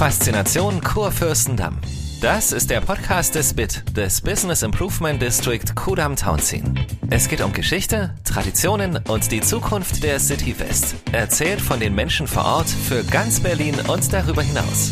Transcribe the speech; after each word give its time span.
Faszination 0.00 0.80
Kurfürstendamm. 0.80 1.76
Das 2.22 2.52
ist 2.52 2.70
der 2.70 2.80
Podcast 2.80 3.34
des 3.34 3.52
BIT, 3.52 3.84
des 3.94 4.22
Business 4.22 4.62
Improvement 4.62 5.20
District 5.20 5.74
Kudam 5.74 6.16
Townsien. 6.16 6.80
Es 7.10 7.28
geht 7.28 7.42
um 7.42 7.52
Geschichte, 7.52 8.14
Traditionen 8.24 8.98
und 9.10 9.30
die 9.30 9.42
Zukunft 9.42 10.02
der 10.02 10.18
City 10.18 10.58
West. 10.58 10.94
Erzählt 11.12 11.60
von 11.60 11.80
den 11.80 11.94
Menschen 11.94 12.26
vor 12.26 12.46
Ort 12.46 12.70
für 12.70 13.04
ganz 13.04 13.40
Berlin 13.40 13.74
und 13.88 14.10
darüber 14.10 14.40
hinaus. 14.40 14.90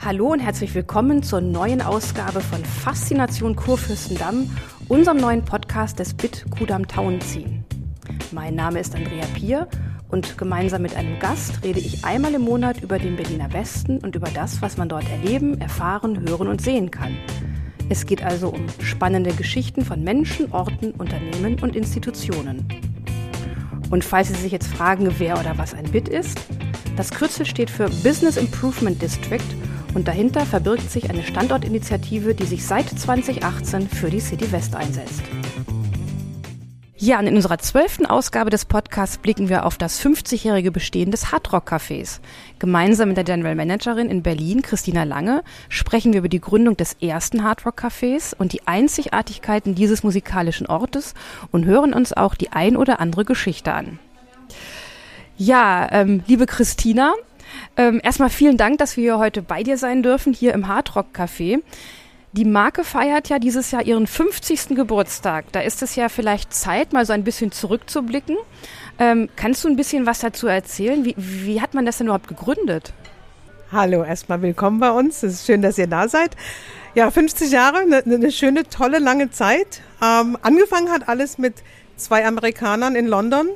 Hallo 0.00 0.32
und 0.32 0.40
herzlich 0.40 0.74
willkommen 0.74 1.22
zur 1.22 1.42
neuen 1.42 1.82
Ausgabe 1.82 2.40
von 2.40 2.64
Faszination 2.64 3.56
Kurfürstendamm, 3.56 4.56
unserem 4.88 5.18
neuen 5.18 5.44
Podcast 5.44 5.98
des 5.98 6.14
BIT 6.14 6.46
Kudam 6.48 6.88
Townsien. 6.88 7.62
Mein 8.30 8.54
Name 8.54 8.80
ist 8.80 8.94
Andrea 8.94 9.26
Pier 9.34 9.68
und 10.12 10.36
gemeinsam 10.36 10.82
mit 10.82 10.94
einem 10.94 11.18
Gast 11.18 11.64
rede 11.64 11.80
ich 11.80 12.04
einmal 12.04 12.34
im 12.34 12.42
Monat 12.42 12.82
über 12.82 12.98
den 12.98 13.16
Berliner 13.16 13.52
Westen 13.52 13.98
und 13.98 14.14
über 14.14 14.28
das, 14.28 14.60
was 14.60 14.76
man 14.76 14.88
dort 14.88 15.08
erleben, 15.10 15.58
erfahren, 15.60 16.20
hören 16.28 16.48
und 16.48 16.60
sehen 16.60 16.90
kann. 16.90 17.16
Es 17.88 18.06
geht 18.06 18.22
also 18.22 18.50
um 18.50 18.66
spannende 18.80 19.32
Geschichten 19.32 19.84
von 19.84 20.04
Menschen, 20.04 20.52
Orten, 20.52 20.92
Unternehmen 20.92 21.58
und 21.60 21.74
Institutionen. 21.74 22.68
Und 23.90 24.04
falls 24.04 24.28
Sie 24.28 24.34
sich 24.34 24.52
jetzt 24.52 24.68
fragen, 24.68 25.14
wer 25.18 25.40
oder 25.40 25.56
was 25.56 25.74
ein 25.74 25.90
BIT 25.90 26.08
ist, 26.08 26.38
das 26.96 27.10
Kürzel 27.10 27.46
steht 27.46 27.70
für 27.70 27.88
Business 27.88 28.36
Improvement 28.36 29.00
District 29.00 29.40
und 29.94 30.08
dahinter 30.08 30.44
verbirgt 30.44 30.90
sich 30.90 31.08
eine 31.08 31.22
Standortinitiative, 31.22 32.34
die 32.34 32.46
sich 32.46 32.66
seit 32.66 32.88
2018 32.88 33.88
für 33.88 34.10
die 34.10 34.20
City 34.20 34.52
West 34.52 34.76
einsetzt. 34.76 35.22
Ja, 37.02 37.18
und 37.18 37.26
in 37.26 37.34
unserer 37.34 37.58
zwölften 37.58 38.06
Ausgabe 38.06 38.48
des 38.48 38.64
Podcasts 38.64 39.18
blicken 39.18 39.48
wir 39.48 39.66
auf 39.66 39.76
das 39.76 40.00
50-jährige 40.00 40.70
Bestehen 40.70 41.10
des 41.10 41.32
Hardrock 41.32 41.68
Cafés. 41.72 42.20
Gemeinsam 42.60 43.08
mit 43.08 43.16
der 43.16 43.24
General 43.24 43.56
Managerin 43.56 44.08
in 44.08 44.22
Berlin, 44.22 44.62
Christina 44.62 45.02
Lange, 45.02 45.42
sprechen 45.68 46.12
wir 46.12 46.20
über 46.20 46.28
die 46.28 46.40
Gründung 46.40 46.76
des 46.76 46.92
ersten 47.00 47.42
Hardrock 47.42 47.76
Cafés 47.80 48.36
und 48.36 48.52
die 48.52 48.68
Einzigartigkeiten 48.68 49.74
dieses 49.74 50.04
musikalischen 50.04 50.68
Ortes 50.68 51.14
und 51.50 51.64
hören 51.64 51.92
uns 51.92 52.12
auch 52.12 52.36
die 52.36 52.52
ein 52.52 52.76
oder 52.76 53.00
andere 53.00 53.24
Geschichte 53.24 53.72
an. 53.72 53.98
Ja, 55.36 55.88
ähm, 55.90 56.22
liebe 56.28 56.46
Christina, 56.46 57.14
ähm, 57.76 58.00
erstmal 58.04 58.30
vielen 58.30 58.58
Dank, 58.58 58.78
dass 58.78 58.96
wir 58.96 59.18
heute 59.18 59.42
bei 59.42 59.64
dir 59.64 59.76
sein 59.76 60.04
dürfen, 60.04 60.32
hier 60.32 60.54
im 60.54 60.68
Hardrock 60.68 61.06
Café. 61.12 61.62
Die 62.34 62.46
Marke 62.46 62.82
feiert 62.82 63.28
ja 63.28 63.38
dieses 63.38 63.72
Jahr 63.72 63.84
ihren 63.84 64.06
50. 64.06 64.68
Geburtstag. 64.68 65.44
Da 65.52 65.60
ist 65.60 65.82
es 65.82 65.96
ja 65.96 66.08
vielleicht 66.08 66.54
Zeit, 66.54 66.94
mal 66.94 67.04
so 67.04 67.12
ein 67.12 67.24
bisschen 67.24 67.52
zurückzublicken. 67.52 68.38
Ähm, 68.98 69.28
kannst 69.36 69.62
du 69.64 69.68
ein 69.68 69.76
bisschen 69.76 70.06
was 70.06 70.20
dazu 70.20 70.46
erzählen? 70.46 71.04
Wie, 71.04 71.14
wie 71.18 71.60
hat 71.60 71.74
man 71.74 71.84
das 71.84 71.98
denn 71.98 72.06
überhaupt 72.06 72.28
gegründet? 72.28 72.94
Hallo, 73.70 74.02
erstmal 74.02 74.40
willkommen 74.40 74.80
bei 74.80 74.90
uns. 74.90 75.22
Es 75.22 75.34
ist 75.34 75.46
schön, 75.46 75.60
dass 75.60 75.76
ihr 75.76 75.88
da 75.88 76.08
seid. 76.08 76.34
Ja, 76.94 77.10
50 77.10 77.52
Jahre, 77.52 77.80
eine, 77.80 77.98
eine 77.98 78.32
schöne, 78.32 78.64
tolle, 78.64 78.98
lange 78.98 79.30
Zeit. 79.30 79.82
Ähm, 80.02 80.38
angefangen 80.40 80.90
hat 80.90 81.10
alles 81.10 81.36
mit 81.36 81.56
zwei 81.96 82.24
Amerikanern 82.26 82.96
in 82.96 83.08
London 83.08 83.50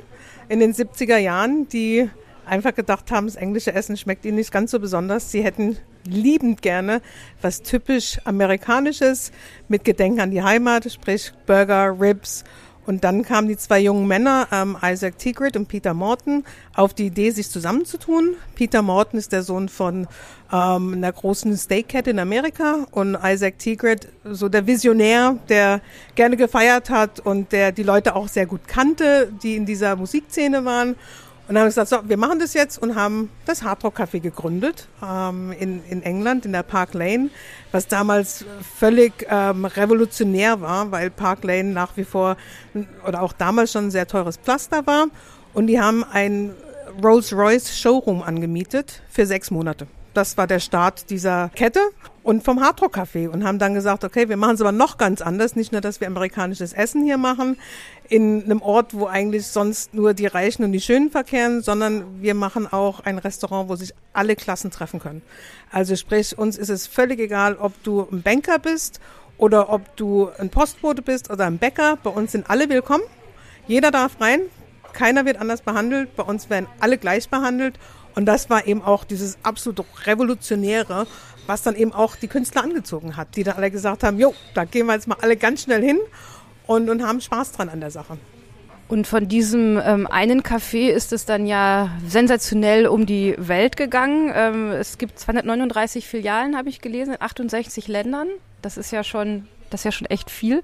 in 0.49 0.59
den 0.59 0.75
70er 0.75 1.17
Jahren, 1.17 1.67
die 1.67 2.11
einfach 2.45 2.75
gedacht 2.75 3.09
haben, 3.09 3.25
das 3.25 3.37
englische 3.37 3.73
Essen 3.73 3.97
schmeckt 3.97 4.23
ihnen 4.23 4.37
nicht 4.37 4.51
ganz 4.51 4.69
so 4.69 4.79
besonders. 4.79 5.31
Sie 5.31 5.43
hätten 5.43 5.77
liebend 6.09 6.61
gerne 6.61 7.01
was 7.41 7.61
typisch 7.61 8.19
amerikanisches 8.25 9.31
mit 9.67 9.83
Gedenken 9.83 10.21
an 10.21 10.31
die 10.31 10.43
Heimat, 10.43 10.91
sprich 10.91 11.31
Burger, 11.45 11.95
Ribs. 11.99 12.43
Und 12.87 13.03
dann 13.03 13.23
kamen 13.23 13.49
die 13.49 13.57
zwei 13.57 13.81
jungen 13.81 14.07
Männer, 14.07 14.47
ähm, 14.49 14.77
Isaac 14.81 15.17
Tigrit 15.19 15.57
und 15.57 15.67
Peter 15.67 15.93
Morton, 15.93 16.45
auf 16.73 16.93
die 16.93 17.07
Idee, 17.07 17.31
sich 17.31 17.49
zusammenzutun. 17.49 18.35
Peter 18.55 18.81
Morton 18.81 19.19
ist 19.19 19.33
der 19.33 19.43
Sohn 19.43 19.67
von 19.67 20.07
ähm, 20.53 20.93
einer 20.93 21.11
großen 21.11 21.57
Steakkette 21.57 22.11
in 22.11 22.19
Amerika 22.19 22.85
und 22.91 23.17
Isaac 23.21 23.59
Tigrit 23.59 24.07
so 24.23 24.47
der 24.47 24.67
Visionär, 24.67 25.37
der 25.49 25.81
gerne 26.15 26.37
gefeiert 26.37 26.89
hat 26.89 27.19
und 27.19 27.51
der 27.51 27.73
die 27.73 27.83
Leute 27.83 28.15
auch 28.15 28.29
sehr 28.29 28.45
gut 28.45 28.69
kannte, 28.69 29.33
die 29.43 29.57
in 29.57 29.65
dieser 29.65 29.97
Musikszene 29.97 30.63
waren. 30.63 30.95
Und 31.47 31.55
dann 31.55 31.59
haben 31.59 31.65
wir 31.67 31.83
gesagt, 31.83 31.89
so, 31.89 32.09
wir 32.09 32.17
machen 32.17 32.39
das 32.39 32.53
jetzt 32.53 32.77
und 32.77 32.95
haben 32.95 33.29
das 33.45 33.63
Hardrock 33.63 34.01
Café 34.01 34.19
gegründet 34.19 34.89
ähm, 35.01 35.53
in, 35.57 35.81
in 35.85 36.03
England, 36.03 36.45
in 36.45 36.51
der 36.51 36.63
Park 36.63 36.93
Lane, 36.93 37.29
was 37.71 37.87
damals 37.87 38.43
völlig 38.77 39.25
ähm, 39.29 39.63
revolutionär 39.63 40.59
war, 40.59 40.91
weil 40.91 41.09
Park 41.09 41.45
Lane 41.45 41.71
nach 41.71 41.95
wie 41.95 42.03
vor 42.03 42.35
oder 43.07 43.21
auch 43.21 43.31
damals 43.31 43.71
schon 43.71 43.85
ein 43.85 43.91
sehr 43.91 44.07
teures 44.07 44.35
Pflaster 44.35 44.85
war. 44.85 45.07
Und 45.53 45.67
die 45.67 45.79
haben 45.79 46.03
ein 46.03 46.53
Rolls-Royce 47.01 47.77
Showroom 47.77 48.21
angemietet 48.23 49.01
für 49.09 49.25
sechs 49.25 49.49
Monate. 49.49 49.87
Das 50.17 50.35
war 50.35 50.47
der 50.47 50.59
Start 50.59 51.11
dieser 51.11 51.51
Kette 51.53 51.79
und 52.23 52.43
vom 52.43 52.59
Hardrock 52.59 52.97
Café 52.97 53.29
und 53.29 53.43
haben 53.43 53.59
dann 53.59 53.75
gesagt, 53.75 54.03
okay, 54.03 54.29
wir 54.29 54.35
machen 54.35 54.55
es 54.55 54.61
aber 54.61 54.71
noch 54.71 54.97
ganz 54.97 55.21
anders. 55.21 55.55
Nicht 55.55 55.73
nur, 55.73 55.79
dass 55.79 56.01
wir 56.01 56.07
amerikanisches 56.07 56.73
Essen 56.73 57.03
hier 57.03 57.19
machen 57.19 57.55
in 58.09 58.43
einem 58.43 58.63
Ort, 58.63 58.95
wo 58.95 59.05
eigentlich 59.05 59.45
sonst 59.45 59.93
nur 59.93 60.15
die 60.15 60.25
Reichen 60.25 60.63
und 60.63 60.71
die 60.71 60.81
Schönen 60.81 61.11
verkehren, 61.11 61.61
sondern 61.61 62.19
wir 62.19 62.33
machen 62.33 62.65
auch 62.65 63.01
ein 63.01 63.19
Restaurant, 63.19 63.69
wo 63.69 63.75
sich 63.75 63.93
alle 64.11 64.35
Klassen 64.35 64.71
treffen 64.71 64.99
können. 64.99 65.21
Also 65.71 65.95
sprich, 65.95 66.35
uns 66.35 66.57
ist 66.57 66.69
es 66.69 66.87
völlig 66.87 67.19
egal, 67.19 67.55
ob 67.55 67.83
du 67.83 68.07
ein 68.11 68.23
Banker 68.23 68.57
bist 68.57 68.99
oder 69.37 69.71
ob 69.71 69.95
du 69.97 70.31
ein 70.39 70.49
Postbote 70.49 71.03
bist 71.03 71.29
oder 71.29 71.45
ein 71.45 71.59
Bäcker. 71.59 71.95
Bei 72.01 72.09
uns 72.09 72.31
sind 72.31 72.49
alle 72.49 72.69
willkommen. 72.69 73.03
Jeder 73.67 73.91
darf 73.91 74.19
rein. 74.19 74.39
Keiner 74.93 75.25
wird 75.25 75.39
anders 75.39 75.61
behandelt. 75.61 76.15
Bei 76.15 76.23
uns 76.23 76.49
werden 76.49 76.65
alle 76.79 76.97
gleich 76.97 77.29
behandelt 77.29 77.77
und 78.17 78.25
das 78.25 78.49
war 78.49 78.65
eben 78.65 78.81
auch 78.81 79.03
dieses 79.03 79.37
absolut 79.43 79.85
Revolutionäre, 80.07 81.05
was 81.45 81.61
dann 81.61 81.75
eben 81.75 81.93
auch 81.93 82.15
die 82.15 82.27
Künstler 82.27 82.63
angezogen 82.63 83.15
hat, 83.15 83.35
die 83.35 83.43
dann 83.43 83.57
alle 83.57 83.69
gesagt 83.69 84.03
haben, 84.03 84.17
jo, 84.17 84.33
da 84.55 84.65
gehen 84.65 84.87
wir 84.87 84.95
jetzt 84.95 85.07
mal 85.07 85.17
alle 85.21 85.37
ganz 85.37 85.61
schnell 85.61 85.83
hin 85.83 85.99
und, 86.65 86.89
und 86.89 87.03
haben 87.03 87.21
Spaß 87.21 87.51
dran 87.51 87.69
an 87.69 87.79
der 87.79 87.91
Sache. 87.91 88.17
Und 88.87 89.05
von 89.05 89.27
diesem 89.27 89.79
ähm, 89.85 90.07
einen 90.07 90.41
Café 90.41 90.89
ist 90.89 91.13
es 91.13 91.25
dann 91.25 91.45
ja 91.45 91.91
sensationell 92.07 92.87
um 92.87 93.05
die 93.05 93.35
Welt 93.37 93.77
gegangen. 93.77 94.31
Ähm, 94.33 94.71
es 94.71 94.97
gibt 94.97 95.19
239 95.19 96.07
Filialen, 96.07 96.57
habe 96.57 96.69
ich 96.69 96.81
gelesen, 96.81 97.13
in 97.13 97.21
68 97.21 97.87
Ländern. 97.87 98.29
Das 98.63 98.77
ist 98.77 98.89
ja 98.89 99.03
schon, 99.03 99.47
das 99.69 99.81
ist 99.81 99.85
ja 99.85 99.91
schon 99.91 100.07
echt 100.07 100.29
viel. 100.29 100.63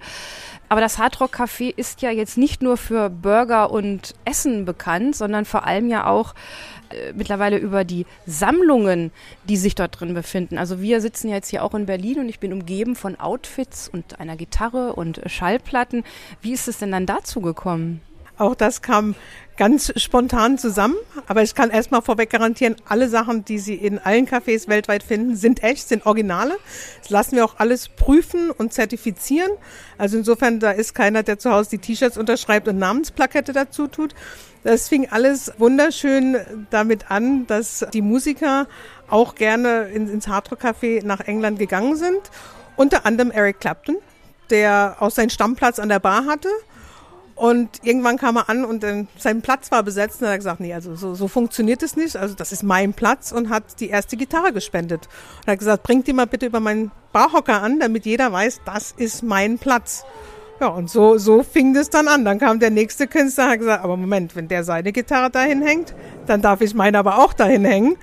Aber 0.69 0.81
das 0.81 0.97
Hardrock 0.97 1.35
Café 1.35 1.73
ist 1.75 2.01
ja 2.01 2.09
jetzt 2.09 2.37
nicht 2.37 2.61
nur 2.61 2.77
für 2.77 3.09
Burger 3.09 3.71
und 3.71 4.15
Essen 4.25 4.65
bekannt, 4.65 5.15
sondern 5.15 5.45
vor 5.45 5.65
allem 5.67 5.89
ja 5.89 6.07
auch 6.07 6.33
äh, 6.89 7.13
mittlerweile 7.13 7.57
über 7.57 7.83
die 7.83 8.05
Sammlungen, 8.25 9.11
die 9.47 9.57
sich 9.57 9.75
dort 9.75 9.99
drin 9.99 10.13
befinden. 10.13 10.57
Also 10.57 10.81
wir 10.81 11.01
sitzen 11.01 11.29
jetzt 11.29 11.49
hier 11.49 11.63
auch 11.63 11.73
in 11.73 11.85
Berlin 11.85 12.19
und 12.19 12.29
ich 12.29 12.39
bin 12.39 12.53
umgeben 12.53 12.95
von 12.95 13.19
Outfits 13.19 13.87
und 13.87 14.19
einer 14.19 14.35
Gitarre 14.35 14.93
und 14.93 15.21
Schallplatten. 15.27 16.03
Wie 16.41 16.53
ist 16.53 16.67
es 16.67 16.79
denn 16.79 16.91
dann 16.91 17.05
dazu 17.05 17.41
gekommen? 17.41 18.01
Auch 18.37 18.55
das 18.55 18.81
kam 18.81 19.15
ganz 19.57 19.93
spontan 19.97 20.57
zusammen. 20.57 20.95
Aber 21.27 21.43
ich 21.43 21.55
kann 21.55 21.69
erstmal 21.69 22.01
vorweg 22.01 22.29
garantieren, 22.29 22.75
alle 22.87 23.09
Sachen, 23.09 23.45
die 23.45 23.59
Sie 23.59 23.75
in 23.75 23.99
allen 23.99 24.27
Cafés 24.27 24.67
weltweit 24.67 25.03
finden, 25.03 25.35
sind 25.35 25.63
echt, 25.63 25.87
sind 25.87 26.05
Originale. 26.05 26.57
Das 27.01 27.09
lassen 27.09 27.35
wir 27.35 27.45
auch 27.45 27.55
alles 27.57 27.89
prüfen 27.89 28.51
und 28.51 28.73
zertifizieren. 28.73 29.51
Also 29.97 30.17
insofern, 30.17 30.59
da 30.59 30.71
ist 30.71 30.95
keiner, 30.95 31.23
der 31.23 31.39
zu 31.39 31.51
Hause 31.51 31.71
die 31.71 31.77
T-Shirts 31.77 32.17
unterschreibt 32.17 32.67
und 32.67 32.77
Namensplakette 32.77 33.53
dazu 33.53 33.87
tut. 33.87 34.15
Das 34.63 34.87
fing 34.87 35.09
alles 35.11 35.51
wunderschön 35.57 36.37
damit 36.69 37.11
an, 37.11 37.45
dass 37.47 37.85
die 37.93 38.01
Musiker 38.01 38.67
auch 39.09 39.35
gerne 39.35 39.89
ins 39.89 40.27
Hardrock 40.27 40.63
Café 40.63 41.05
nach 41.05 41.19
England 41.19 41.59
gegangen 41.59 41.97
sind. 41.97 42.31
Unter 42.77 43.05
anderem 43.05 43.29
Eric 43.29 43.59
Clapton, 43.59 43.97
der 44.49 44.95
auch 44.99 45.11
seinen 45.11 45.29
Stammplatz 45.29 45.79
an 45.79 45.89
der 45.89 45.99
Bar 45.99 46.25
hatte. 46.25 46.47
Und 47.43 47.81
irgendwann 47.83 48.15
kam 48.15 48.37
er 48.37 48.47
an 48.47 48.63
und 48.63 48.83
dann, 48.83 49.09
sein 49.17 49.41
Platz 49.41 49.69
war 49.69 49.83
besetzt 49.83 50.21
und 50.21 50.27
er 50.27 50.31
hat 50.31 50.39
gesagt, 50.39 50.61
nee, 50.61 50.73
also 50.73 50.95
so, 50.95 51.13
so 51.13 51.27
funktioniert 51.27 51.83
es 51.83 51.97
nicht. 51.97 52.15
Also 52.15 52.35
das 52.35 52.53
ist 52.53 52.63
mein 52.63 52.93
Platz 52.93 53.33
und 53.33 53.49
hat 53.49 53.81
die 53.81 53.89
erste 53.89 54.15
Gitarre 54.15 54.53
gespendet. 54.53 55.09
Und 55.39 55.47
er 55.47 55.51
hat 55.51 55.59
gesagt, 55.59 55.83
bringt 55.83 56.07
die 56.07 56.13
mal 56.13 56.25
bitte 56.25 56.45
über 56.45 56.61
meinen 56.61 56.91
Barhocker 57.11 57.61
an, 57.61 57.81
damit 57.81 58.05
jeder 58.05 58.31
weiß, 58.31 58.61
das 58.63 58.93
ist 58.95 59.23
mein 59.23 59.57
Platz. 59.57 60.05
Ja, 60.61 60.67
und 60.67 60.89
so, 60.89 61.17
so 61.17 61.43
fing 61.43 61.73
das 61.73 61.89
dann 61.89 62.07
an. 62.07 62.23
Dann 62.23 62.39
kam 62.39 62.61
der 62.61 62.69
nächste 62.69 63.07
Künstler 63.07 63.43
und 63.43 63.51
hat 63.51 63.59
gesagt, 63.59 63.83
aber 63.83 63.97
Moment, 63.97 64.37
wenn 64.37 64.47
der 64.47 64.63
seine 64.63 64.93
Gitarre 64.93 65.29
dahin 65.29 65.61
hängt, 65.61 65.93
dann 66.27 66.41
darf 66.41 66.61
ich 66.61 66.73
meine 66.73 66.97
aber 66.97 67.17
auch 67.17 67.33
dahin 67.33 67.65
hängen. 67.65 67.97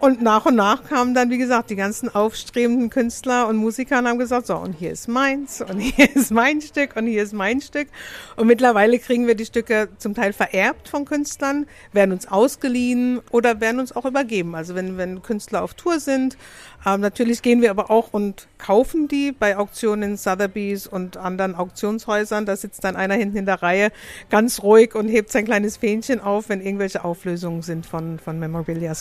Und 0.00 0.20
nach 0.20 0.44
und 0.44 0.56
nach 0.56 0.84
kamen 0.84 1.14
dann, 1.14 1.30
wie 1.30 1.38
gesagt, 1.38 1.70
die 1.70 1.76
ganzen 1.76 2.14
aufstrebenden 2.14 2.90
Künstler 2.90 3.48
und 3.48 3.56
Musiker 3.56 3.98
und 4.00 4.08
haben 4.08 4.18
gesagt, 4.18 4.46
so, 4.46 4.56
und 4.56 4.72
hier 4.72 4.90
ist 4.90 5.08
meins 5.08 5.62
und 5.62 5.78
hier 5.80 6.14
ist 6.14 6.30
mein 6.30 6.60
Stück 6.60 6.96
und 6.96 7.06
hier 7.06 7.22
ist 7.22 7.32
mein 7.32 7.60
Stück. 7.60 7.88
Und 8.36 8.46
mittlerweile 8.46 8.98
kriegen 8.98 9.26
wir 9.26 9.34
die 9.34 9.46
Stücke 9.46 9.88
zum 9.96 10.14
Teil 10.14 10.32
vererbt 10.32 10.88
von 10.88 11.04
Künstlern, 11.06 11.66
werden 11.92 12.12
uns 12.12 12.26
ausgeliehen 12.26 13.20
oder 13.30 13.60
werden 13.60 13.80
uns 13.80 13.96
auch 13.96 14.04
übergeben. 14.04 14.54
Also 14.54 14.74
wenn, 14.74 14.98
wenn 14.98 15.22
Künstler 15.22 15.62
auf 15.62 15.74
Tour 15.74 16.00
sind, 16.00 16.36
ähm, 16.84 17.00
natürlich 17.00 17.40
gehen 17.40 17.62
wir 17.62 17.70
aber 17.70 17.90
auch 17.90 18.12
und 18.12 18.46
kaufen 18.58 19.08
die 19.08 19.32
bei 19.32 19.56
Auktionen 19.56 20.10
in 20.10 20.16
Sotheby's 20.18 20.86
und 20.86 21.16
anderen 21.16 21.54
Auktionshäusern. 21.54 22.44
Da 22.44 22.56
sitzt 22.56 22.84
dann 22.84 22.96
einer 22.96 23.14
hinten 23.14 23.38
in 23.38 23.46
der 23.46 23.62
Reihe 23.62 23.90
ganz 24.28 24.62
ruhig 24.62 24.94
und 24.94 25.08
hebt 25.08 25.32
sein 25.32 25.46
kleines 25.46 25.78
Fähnchen 25.78 26.20
auf, 26.20 26.50
wenn 26.50 26.60
irgendwelche 26.60 27.04
Auflösungen 27.04 27.62
sind 27.62 27.86
von, 27.86 28.18
von 28.18 28.38
Memorabilia. 28.38 28.94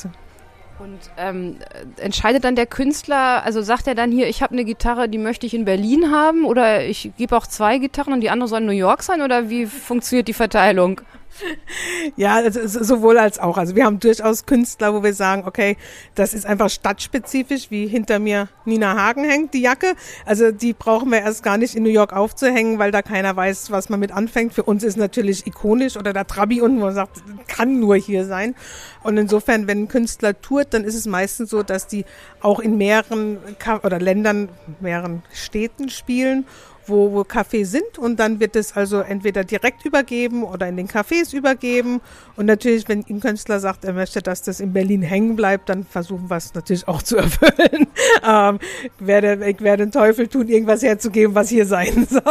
Und 0.80 1.00
ähm, 1.18 1.58
entscheidet 1.98 2.44
dann 2.44 2.56
der 2.56 2.66
Künstler, 2.66 3.44
also 3.44 3.62
sagt 3.62 3.88
er 3.88 3.96
dann 3.96 4.12
hier, 4.12 4.28
ich 4.28 4.42
habe 4.42 4.54
eine 4.54 4.66
Gitarre, 4.66 5.08
die 5.08 5.18
möchte 5.18 5.46
ich 5.46 5.54
in 5.54 5.66
Berlin 5.66 6.12
haben 6.12 6.46
oder 6.46 6.86
ich 6.86 7.12
gebe 7.18 7.38
auch 7.38 7.48
zwei 7.48 7.78
Gitarren 7.78 8.14
und 8.14 8.22
die 8.22 8.30
andere 8.30 8.50
soll 8.50 8.60
in 8.60 8.66
New 8.66 8.72
York 8.72 9.04
sein 9.04 9.22
oder 9.22 9.50
wie 9.50 9.66
funktioniert 9.66 10.28
die 10.28 10.34
Verteilung? 10.34 11.02
Ja, 12.16 12.36
also 12.36 12.84
sowohl 12.84 13.18
als 13.18 13.40
auch. 13.40 13.58
Also 13.58 13.76
wir 13.76 13.86
haben 13.86 14.00
durchaus 14.00 14.46
Künstler, 14.46 14.94
wo 14.94 15.04
wir 15.04 15.14
sagen, 15.14 15.44
okay, 15.46 15.78
das 16.16 16.34
ist 16.34 16.46
einfach 16.46 16.70
stadtspezifisch, 16.70 17.72
wie 17.72 17.88
hinter 17.88 18.20
mir 18.20 18.50
Nina 18.66 18.96
Hagen 18.96 19.24
hängt, 19.24 19.54
die 19.54 19.62
Jacke. 19.62 19.96
Also 20.26 20.52
die 20.52 20.74
brauchen 20.74 21.12
wir 21.12 21.20
erst 21.20 21.44
gar 21.44 21.58
nicht 21.58 21.76
in 21.76 21.84
New 21.84 21.90
York 21.90 22.14
aufzuhängen, 22.14 22.80
weil 22.80 22.92
da 22.92 23.02
keiner 23.02 23.36
weiß, 23.36 23.72
was 23.72 23.90
man 23.90 24.00
mit 24.00 24.12
anfängt. 24.12 24.54
Für 24.54 24.64
uns 24.64 24.84
ist 24.84 24.98
natürlich 24.98 25.48
ikonisch 25.48 25.98
oder 25.98 26.14
der 26.14 26.28
Trabi 26.28 26.62
unten, 26.62 26.80
wo 26.80 26.86
man 26.86 26.96
sagt, 26.96 27.24
kann 27.48 27.80
nur 27.80 27.96
hier 27.96 28.26
sein. 28.26 28.56
Und 29.04 29.18
insofern, 29.18 29.68
wenn 29.68 29.84
ein 29.84 29.88
Künstler 29.88 30.40
tourt, 30.40 30.74
dann 30.74 30.84
ist 30.84 30.96
es 30.96 31.06
meistens 31.08 31.50
so, 31.50 31.64
dass 31.64 31.88
die 31.88 32.06
auch 32.42 32.60
in 32.60 32.78
mehreren 32.78 33.38
oder 33.84 34.00
Ländern, 34.00 34.50
mehreren 34.80 35.24
Städten 35.34 35.90
spielen 35.90 36.46
wo, 36.88 37.14
wo 37.14 37.22
Cafés 37.22 37.66
sind 37.66 37.98
und 37.98 38.20
dann 38.20 38.40
wird 38.40 38.56
es 38.56 38.76
also 38.76 39.00
entweder 39.02 39.44
direkt 39.44 39.86
übergeben 39.86 40.44
oder 40.44 40.68
in 40.68 40.78
den 40.78 40.88
Cafés 40.88 41.36
übergeben. 41.36 42.02
Und 42.36 42.46
natürlich, 42.46 42.88
wenn 42.88 43.06
ein 43.10 43.20
Künstler 43.20 43.60
sagt, 43.60 43.86
er 43.86 43.94
möchte, 43.94 44.22
dass 44.22 44.42
das 44.42 44.60
in 44.60 44.74
Berlin 44.74 45.02
hängen 45.02 45.36
bleibt, 45.36 45.70
dann 45.70 45.86
versuchen 45.86 46.30
wir 46.30 46.38
es 46.38 46.54
natürlich 46.54 46.88
auch 46.88 47.02
zu 47.02 47.18
erfüllen. 47.18 47.88
ähm, 48.28 48.60
ich, 48.84 49.08
werde, 49.08 49.50
ich 49.50 49.62
werde 49.62 49.86
den 49.86 49.92
Teufel 49.92 50.28
tun, 50.28 50.48
irgendwas 50.48 50.84
herzugeben, 50.84 51.36
was 51.36 51.50
hier 51.50 51.66
sein 51.66 52.08
soll. 52.10 52.22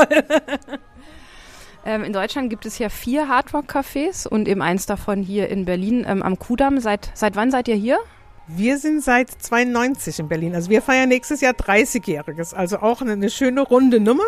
Ähm, 1.85 2.05
in 2.05 2.13
Deutschland 2.13 2.49
gibt 2.49 2.65
es 2.65 2.79
ja 2.79 2.89
vier 2.89 3.29
Hardrock-Cafés 3.29 4.29
und 4.29 4.47
eben 4.47 4.63
eins 4.63 4.87
davon 4.87 5.23
hier 5.23 5.49
in 5.49 5.65
Berlin 5.65 6.05
ähm, 6.07 6.23
am 6.23 6.39
Kudamm. 6.39 6.79
Seit, 6.79 7.11
seit 7.15 7.35
wann 7.35 7.51
seid 7.51 7.69
ihr 7.69 7.75
hier? 7.75 7.99
Wir 8.47 8.79
sind 8.79 9.03
seit 9.03 9.31
92 9.31 10.19
in 10.19 10.29
Berlin. 10.29 10.55
Also 10.55 10.69
wir 10.69 10.83
feiern 10.83 11.09
nächstes 11.09 11.41
Jahr 11.41 11.53
30-Jähriges. 11.53 12.55
Also 12.55 12.79
auch 12.79 13.01
eine, 13.01 13.13
eine 13.13 13.31
schöne 13.31 13.61
runde 13.61 14.01
Nummer. 14.01 14.25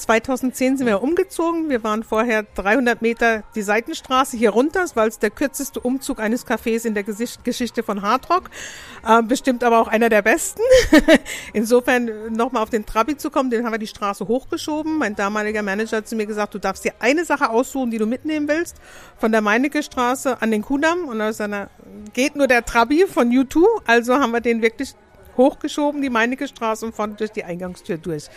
2010 0.00 0.78
sind 0.78 0.86
wir 0.86 1.02
umgezogen. 1.02 1.68
Wir 1.68 1.82
waren 1.84 2.02
vorher 2.02 2.44
300 2.54 3.02
Meter 3.02 3.42
die 3.54 3.62
Seitenstraße 3.62 4.36
hier 4.36 4.50
runter. 4.50 4.80
Das 4.80 4.96
war 4.96 5.06
es 5.06 5.18
der 5.18 5.30
kürzeste 5.30 5.80
Umzug 5.80 6.20
eines 6.20 6.46
Cafés 6.46 6.86
in 6.86 6.94
der 6.94 7.04
Geschichte 7.04 7.82
von 7.82 8.02
Hardrock. 8.02 8.50
Äh, 9.06 9.22
bestimmt 9.22 9.64
aber 9.64 9.78
auch 9.78 9.88
einer 9.88 10.08
der 10.08 10.22
besten. 10.22 10.62
Insofern 11.52 12.32
nochmal 12.32 12.62
auf 12.62 12.70
den 12.70 12.86
Trabi 12.86 13.16
zu 13.16 13.30
kommen, 13.30 13.50
den 13.50 13.64
haben 13.64 13.72
wir 13.72 13.78
die 13.78 13.86
Straße 13.86 14.26
hochgeschoben. 14.26 14.98
Mein 14.98 15.14
damaliger 15.14 15.62
Manager 15.62 15.98
hat 15.98 16.08
zu 16.08 16.16
mir 16.16 16.26
gesagt, 16.26 16.54
du 16.54 16.58
darfst 16.58 16.84
dir 16.84 16.92
eine 16.98 17.24
Sache 17.24 17.50
aussuchen, 17.50 17.90
die 17.90 17.98
du 17.98 18.06
mitnehmen 18.06 18.48
willst. 18.48 18.76
Von 19.18 19.32
der 19.32 19.40
Meinecke 19.40 19.82
Straße 19.82 20.40
an 20.40 20.50
den 20.50 20.62
Kudamm. 20.62 21.04
Und 21.06 21.20
aus 21.20 21.40
einer 21.40 21.70
geht 22.12 22.36
nur 22.36 22.46
der 22.46 22.64
Trabi 22.64 23.06
von 23.06 23.30
U2. 23.30 23.64
Also 23.86 24.14
haben 24.14 24.32
wir 24.32 24.40
den 24.40 24.62
wirklich 24.62 24.94
hochgeschoben, 25.36 26.02
die 26.02 26.10
Meinecke 26.10 26.48
Straße 26.48 26.86
und 26.86 26.94
von 26.94 27.16
durch 27.16 27.32
die 27.32 27.44
Eingangstür 27.44 27.98
durch. 27.98 28.28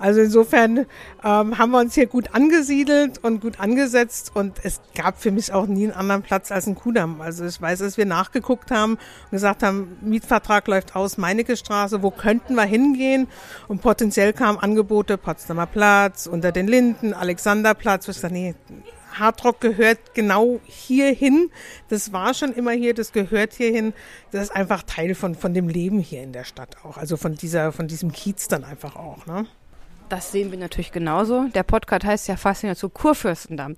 Also 0.00 0.22
insofern 0.22 0.86
ähm, 1.22 1.58
haben 1.58 1.70
wir 1.72 1.78
uns 1.78 1.94
hier 1.94 2.06
gut 2.06 2.34
angesiedelt 2.34 3.22
und 3.22 3.42
gut 3.42 3.60
angesetzt 3.60 4.32
und 4.34 4.58
es 4.62 4.80
gab 4.94 5.20
für 5.20 5.30
mich 5.30 5.52
auch 5.52 5.66
nie 5.66 5.84
einen 5.84 5.92
anderen 5.92 6.22
Platz 6.22 6.50
als 6.50 6.66
ein 6.66 6.74
Kudamm. 6.74 7.20
Also 7.20 7.44
ich 7.44 7.60
weiß, 7.60 7.80
dass 7.80 7.98
wir 7.98 8.06
nachgeguckt 8.06 8.70
haben 8.70 8.94
und 8.94 9.30
gesagt 9.30 9.62
haben, 9.62 9.98
Mietvertrag 10.00 10.66
läuft 10.68 10.96
aus, 10.96 11.18
Meinecke 11.18 11.54
Straße, 11.54 12.02
wo 12.02 12.10
könnten 12.10 12.54
wir 12.54 12.64
hingehen? 12.64 13.28
Und 13.68 13.82
potenziell 13.82 14.32
kamen 14.32 14.58
Angebote, 14.58 15.18
Potsdamer 15.18 15.66
Platz, 15.66 16.26
unter 16.26 16.50
den 16.50 16.66
Linden, 16.66 17.12
Alexanderplatz. 17.12 18.08
Ich 18.08 18.20
dachte, 18.20 18.32
nee, 18.32 18.54
Hardrock 19.12 19.60
gehört 19.60 20.14
genau 20.14 20.60
hierhin. 20.64 21.50
Das 21.88 22.12
war 22.14 22.32
schon 22.32 22.54
immer 22.54 22.72
hier, 22.72 22.94
das 22.94 23.12
gehört 23.12 23.52
hierhin. 23.52 23.92
Das 24.30 24.44
ist 24.44 24.50
einfach 24.50 24.82
Teil 24.82 25.14
von, 25.14 25.34
von 25.34 25.52
dem 25.52 25.68
Leben 25.68 25.98
hier 25.98 26.22
in 26.22 26.32
der 26.32 26.44
Stadt 26.44 26.76
auch. 26.84 26.96
Also 26.96 27.18
von 27.18 27.34
dieser, 27.34 27.72
von 27.72 27.86
diesem 27.86 28.12
Kiez 28.12 28.48
dann 28.48 28.64
einfach 28.64 28.96
auch, 28.96 29.26
ne? 29.26 29.46
Das 30.10 30.32
sehen 30.32 30.50
wir 30.50 30.58
natürlich 30.58 30.90
genauso. 30.90 31.44
Der 31.54 31.62
Podcast 31.62 32.04
heißt 32.04 32.28
ja 32.28 32.36
Faszination 32.36 32.92
Kurfürstendamm. 32.92 33.76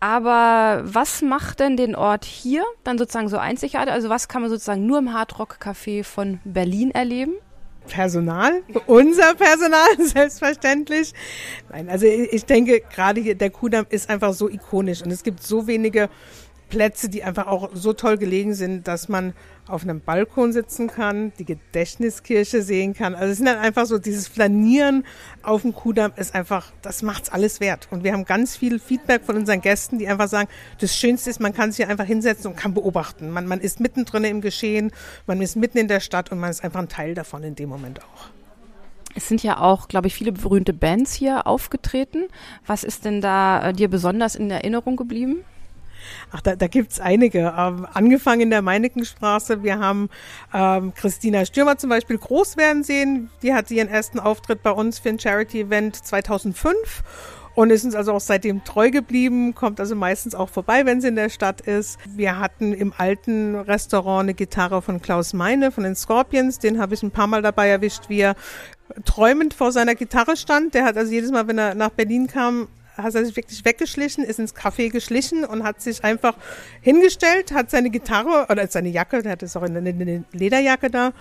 Aber 0.00 0.82
was 0.84 1.22
macht 1.22 1.60
denn 1.60 1.78
den 1.78 1.96
Ort 1.96 2.26
hier 2.26 2.62
dann 2.84 2.98
sozusagen 2.98 3.30
so 3.30 3.38
einzigartig? 3.38 3.90
Also 3.90 4.10
was 4.10 4.28
kann 4.28 4.42
man 4.42 4.50
sozusagen 4.50 4.84
nur 4.84 4.98
im 4.98 5.14
Hardrock 5.14 5.56
Café 5.58 6.04
von 6.04 6.40
Berlin 6.44 6.90
erleben? 6.90 7.36
Personal, 7.88 8.64
unser 8.86 9.34
Personal, 9.34 9.88
selbstverständlich. 9.98 11.14
Nein, 11.70 11.88
also 11.88 12.04
ich 12.04 12.44
denke, 12.44 12.82
gerade 12.94 13.22
hier 13.22 13.34
der 13.34 13.50
Kudamm 13.50 13.86
ist 13.88 14.10
einfach 14.10 14.34
so 14.34 14.50
ikonisch 14.50 15.00
und 15.02 15.10
es 15.10 15.22
gibt 15.22 15.42
so 15.42 15.66
wenige 15.66 16.10
Plätze, 16.68 17.08
die 17.08 17.22
einfach 17.22 17.46
auch 17.46 17.70
so 17.74 17.92
toll 17.92 18.18
gelegen 18.18 18.54
sind, 18.54 18.88
dass 18.88 19.08
man 19.08 19.34
auf 19.68 19.82
einem 19.82 20.00
Balkon 20.00 20.52
sitzen 20.52 20.88
kann, 20.88 21.32
die 21.38 21.44
Gedächtniskirche 21.44 22.62
sehen 22.62 22.94
kann. 22.94 23.14
Also 23.14 23.32
es 23.32 23.38
sind 23.38 23.46
dann 23.46 23.58
einfach 23.58 23.86
so, 23.86 23.98
dieses 23.98 24.28
Flanieren 24.28 25.04
auf 25.42 25.62
dem 25.62 25.74
Kudamm 25.74 26.12
ist 26.16 26.34
einfach, 26.34 26.72
das 26.82 27.02
macht's 27.02 27.28
alles 27.30 27.60
wert. 27.60 27.88
Und 27.90 28.04
wir 28.04 28.12
haben 28.12 28.24
ganz 28.24 28.56
viel 28.56 28.78
Feedback 28.78 29.24
von 29.24 29.36
unseren 29.36 29.60
Gästen, 29.60 29.98
die 29.98 30.08
einfach 30.08 30.28
sagen, 30.28 30.48
das 30.80 30.96
Schönste 30.96 31.30
ist, 31.30 31.40
man 31.40 31.52
kann 31.52 31.72
sich 31.72 31.86
einfach 31.86 32.04
hinsetzen 32.04 32.50
und 32.50 32.56
kann 32.56 32.74
beobachten. 32.74 33.30
Man, 33.30 33.46
man 33.46 33.60
ist 33.60 33.80
mittendrin 33.80 34.24
im 34.24 34.40
Geschehen, 34.40 34.92
man 35.26 35.40
ist 35.40 35.56
mitten 35.56 35.78
in 35.78 35.88
der 35.88 36.00
Stadt 36.00 36.30
und 36.30 36.38
man 36.38 36.50
ist 36.50 36.62
einfach 36.62 36.80
ein 36.80 36.88
Teil 36.88 37.14
davon 37.14 37.42
in 37.42 37.54
dem 37.54 37.68
Moment 37.68 38.00
auch. 38.02 38.30
Es 39.16 39.28
sind 39.28 39.42
ja 39.42 39.60
auch, 39.60 39.88
glaube 39.88 40.08
ich, 40.08 40.14
viele 40.14 40.30
berühmte 40.30 40.74
Bands 40.74 41.14
hier 41.14 41.46
aufgetreten. 41.46 42.24
Was 42.66 42.84
ist 42.84 43.06
denn 43.06 43.22
da 43.22 43.70
äh, 43.70 43.72
dir 43.72 43.88
besonders 43.88 44.34
in 44.34 44.50
Erinnerung 44.50 44.96
geblieben? 44.96 45.42
Ach, 46.32 46.40
da, 46.40 46.56
da 46.56 46.66
gibt 46.66 47.00
einige. 47.00 47.54
Ähm, 47.56 47.86
angefangen 47.92 48.42
in 48.42 48.50
der 48.50 48.62
Meinikenstraße. 48.62 49.62
Wir 49.62 49.78
haben 49.78 50.08
ähm, 50.52 50.92
Christina 50.94 51.44
Stürmer 51.44 51.78
zum 51.78 51.90
Beispiel 51.90 52.18
groß 52.18 52.56
werden 52.56 52.84
sehen. 52.84 53.30
Die 53.42 53.54
hatte 53.54 53.74
ihren 53.74 53.88
ersten 53.88 54.18
Auftritt 54.18 54.62
bei 54.62 54.70
uns 54.70 54.98
für 54.98 55.10
ein 55.10 55.18
Charity-Event 55.18 55.96
2005 55.96 57.02
und 57.56 57.70
ist 57.70 57.84
uns 57.84 57.94
also 57.94 58.12
auch 58.12 58.20
seitdem 58.20 58.64
treu 58.64 58.90
geblieben, 58.90 59.54
kommt 59.54 59.80
also 59.80 59.96
meistens 59.96 60.34
auch 60.34 60.50
vorbei, 60.50 60.84
wenn 60.84 61.00
sie 61.00 61.08
in 61.08 61.16
der 61.16 61.30
Stadt 61.30 61.62
ist. 61.62 61.98
Wir 62.06 62.38
hatten 62.38 62.74
im 62.74 62.92
alten 62.96 63.56
Restaurant 63.56 64.24
eine 64.24 64.34
Gitarre 64.34 64.82
von 64.82 65.00
Klaus 65.00 65.32
Meine 65.32 65.72
von 65.72 65.82
den 65.82 65.96
Scorpions, 65.96 66.58
den 66.58 66.78
habe 66.78 66.94
ich 66.94 67.02
ein 67.02 67.10
paar 67.10 67.26
Mal 67.26 67.40
dabei 67.40 67.68
erwischt, 67.68 68.10
wie 68.10 68.20
er 68.20 68.36
träumend 69.06 69.54
vor 69.54 69.72
seiner 69.72 69.94
Gitarre 69.94 70.36
stand. 70.36 70.74
Der 70.74 70.84
hat 70.84 70.98
also 70.98 71.10
jedes 71.10 71.30
Mal, 71.30 71.48
wenn 71.48 71.56
er 71.56 71.74
nach 71.74 71.90
Berlin 71.90 72.26
kam, 72.26 72.68
hat 72.96 73.14
er 73.14 73.24
sich 73.24 73.36
wirklich 73.36 73.64
weggeschlichen, 73.64 74.24
ist 74.24 74.38
ins 74.38 74.54
Café 74.54 74.90
geschlichen 74.90 75.44
und 75.44 75.62
hat 75.64 75.80
sich 75.80 76.04
einfach 76.04 76.34
hingestellt, 76.80 77.52
hat 77.52 77.70
seine 77.70 77.90
Gitarre 77.90 78.46
oder 78.50 78.66
seine 78.68 78.88
Jacke, 78.88 79.22
der 79.22 79.32
hatte 79.32 79.46
auch 79.54 79.62
eine, 79.62 79.78
eine 79.78 80.24
Lederjacke 80.32 80.90
da. 80.90 81.12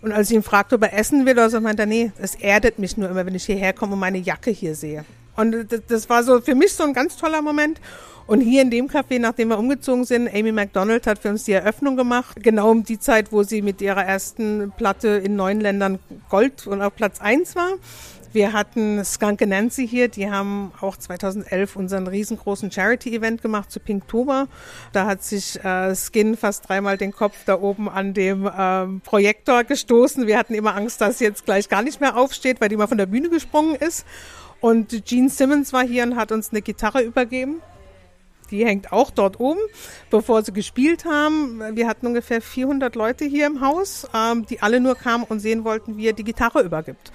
Und 0.00 0.12
als 0.12 0.30
ich 0.30 0.36
ihn 0.36 0.42
fragte, 0.42 0.76
ob 0.76 0.82
er 0.82 0.92
essen 0.96 1.26
will, 1.26 1.32
oder 1.32 1.50
so, 1.50 1.60
meinte 1.60 1.82
er, 1.82 1.86
nee, 1.86 2.12
es 2.18 2.36
erdet 2.36 2.78
mich 2.78 2.96
nur 2.96 3.10
immer, 3.10 3.26
wenn 3.26 3.34
ich 3.34 3.44
hierher 3.44 3.72
komme 3.72 3.94
und 3.94 3.98
meine 4.00 4.18
Jacke 4.18 4.50
hier 4.50 4.74
sehe. 4.74 5.04
Und 5.34 5.68
das 5.88 6.08
war 6.08 6.22
so 6.24 6.40
für 6.40 6.54
mich 6.54 6.72
so 6.72 6.84
ein 6.84 6.92
ganz 6.92 7.16
toller 7.16 7.42
Moment. 7.42 7.80
Und 8.26 8.42
hier 8.42 8.60
in 8.60 8.70
dem 8.70 8.88
Café, 8.88 9.18
nachdem 9.18 9.48
wir 9.48 9.58
umgezogen 9.58 10.04
sind, 10.04 10.28
Amy 10.28 10.52
McDonald 10.52 11.06
hat 11.06 11.18
für 11.18 11.30
uns 11.30 11.44
die 11.44 11.52
Eröffnung 11.52 11.96
gemacht. 11.96 12.36
Genau 12.42 12.70
um 12.70 12.84
die 12.84 12.98
Zeit, 12.98 13.32
wo 13.32 13.42
sie 13.42 13.62
mit 13.62 13.80
ihrer 13.80 14.04
ersten 14.04 14.70
Platte 14.76 15.08
in 15.08 15.34
neun 15.34 15.60
Ländern 15.60 15.98
Gold 16.28 16.66
und 16.66 16.82
auf 16.82 16.94
Platz 16.94 17.20
eins 17.20 17.56
war. 17.56 17.70
Wir 18.32 18.52
hatten 18.52 19.02
Skunk 19.06 19.40
Nancy 19.40 19.88
hier, 19.88 20.08
die 20.08 20.30
haben 20.30 20.72
auch 20.80 20.98
2011 20.98 21.76
unseren 21.76 22.06
riesengroßen 22.06 22.70
Charity-Event 22.70 23.40
gemacht 23.40 23.70
zu 23.72 23.80
Pinktober. 23.80 24.48
Da 24.92 25.06
hat 25.06 25.22
sich 25.22 25.62
äh, 25.64 25.94
Skin 25.94 26.36
fast 26.36 26.68
dreimal 26.68 26.98
den 26.98 27.12
Kopf 27.12 27.44
da 27.46 27.58
oben 27.58 27.88
an 27.88 28.12
dem 28.12 28.50
ähm, 28.56 29.00
Projektor 29.00 29.64
gestoßen. 29.64 30.26
Wir 30.26 30.38
hatten 30.38 30.54
immer 30.54 30.76
Angst, 30.76 31.00
dass 31.00 31.18
sie 31.18 31.24
jetzt 31.24 31.46
gleich 31.46 31.70
gar 31.70 31.82
nicht 31.82 32.02
mehr 32.02 32.18
aufsteht, 32.18 32.60
weil 32.60 32.68
die 32.68 32.76
mal 32.76 32.86
von 32.86 32.98
der 32.98 33.06
Bühne 33.06 33.30
gesprungen 33.30 33.76
ist. 33.76 34.04
Und 34.60 35.06
Gene 35.06 35.30
Simmons 35.30 35.72
war 35.72 35.86
hier 35.86 36.02
und 36.02 36.16
hat 36.16 36.30
uns 36.30 36.50
eine 36.50 36.60
Gitarre 36.60 37.00
übergeben. 37.02 37.62
Die 38.50 38.64
hängt 38.64 38.92
auch 38.92 39.10
dort 39.10 39.40
oben, 39.40 39.60
bevor 40.10 40.42
sie 40.42 40.52
gespielt 40.52 41.04
haben. 41.04 41.76
Wir 41.76 41.86
hatten 41.86 42.06
ungefähr 42.06 42.40
400 42.40 42.94
Leute 42.94 43.24
hier 43.24 43.46
im 43.46 43.60
Haus, 43.60 44.06
ähm, 44.14 44.46
die 44.46 44.60
alle 44.60 44.80
nur 44.80 44.94
kamen 44.94 45.24
und 45.24 45.40
sehen 45.40 45.64
wollten, 45.64 45.96
wie 45.96 46.06
er 46.06 46.12
die 46.14 46.24
Gitarre 46.24 46.62
übergibt. 46.62 47.12